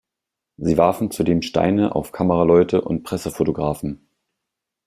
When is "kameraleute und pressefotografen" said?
2.11-4.09